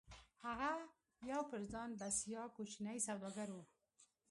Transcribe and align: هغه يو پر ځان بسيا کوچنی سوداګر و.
هغه 0.45 0.71
يو 1.31 1.41
پر 1.49 1.61
ځان 1.71 1.89
بسيا 1.99 2.43
کوچنی 2.55 2.97
سوداګر 3.07 3.49
و. 3.53 3.57